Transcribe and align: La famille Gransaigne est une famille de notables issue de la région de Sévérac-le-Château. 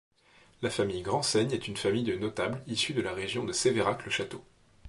La 0.63 0.71
famille 0.71 1.03
Gransaigne 1.03 1.51
est 1.51 1.67
une 1.67 1.77
famille 1.77 2.01
de 2.01 2.15
notables 2.15 2.63
issue 2.65 2.95
de 2.95 3.03
la 3.03 3.13
région 3.13 3.43
de 3.43 3.53
Sévérac-le-Château. 3.53 4.43